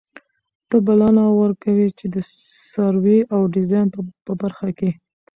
[0.69, 2.17] ته بلنه ور کوي چي د
[2.73, 3.87] سروې او ډيزاين
[4.25, 4.91] په برخه کي